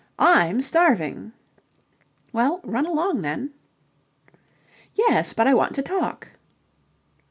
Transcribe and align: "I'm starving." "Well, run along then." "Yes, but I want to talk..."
"I'm 0.17 0.61
starving." 0.61 1.31
"Well, 2.33 2.59
run 2.63 2.87
along 2.87 3.21
then." 3.21 3.51
"Yes, 4.95 5.31
but 5.31 5.45
I 5.45 5.53
want 5.53 5.75
to 5.75 5.83
talk..." 5.83 6.27